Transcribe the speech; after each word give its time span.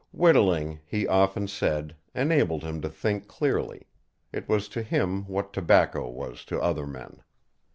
Whittling, 0.13 0.79
he 0.87 1.07
often 1.07 1.47
said, 1.47 1.95
enabled 2.15 2.63
him 2.63 2.81
to 2.81 2.89
think 2.89 3.27
clearly; 3.27 3.83
it 4.33 4.49
was 4.49 4.67
to 4.69 4.81
him 4.81 5.25
what 5.27 5.53
tobacco 5.53 6.09
was 6.09 6.43
to 6.45 6.59
other 6.59 6.87
men. 6.87 7.21